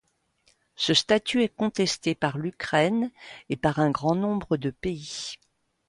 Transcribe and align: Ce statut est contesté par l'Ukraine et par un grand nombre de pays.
Ce 0.75 0.95
statut 0.95 1.43
est 1.43 1.55
contesté 1.55 2.15
par 2.15 2.39
l'Ukraine 2.39 3.11
et 3.49 3.55
par 3.55 3.77
un 3.77 3.91
grand 3.91 4.15
nombre 4.15 4.57
de 4.57 4.71
pays. 4.71 5.35